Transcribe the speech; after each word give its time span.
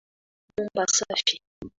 Nyumba 0.55 0.83
safi. 0.97 1.35